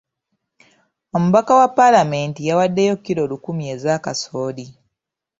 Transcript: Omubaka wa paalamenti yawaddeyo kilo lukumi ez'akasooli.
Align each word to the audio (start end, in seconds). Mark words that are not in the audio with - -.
Omubaka 1.15 1.51
wa 1.59 1.67
paalamenti 1.77 2.39
yawaddeyo 2.49 2.95
kilo 3.05 3.23
lukumi 3.31 3.63
ez'akasooli. 3.73 4.65